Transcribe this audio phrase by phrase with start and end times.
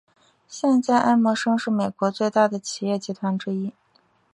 [0.47, 3.71] 现在艾默生是美国最大的企业集团之一。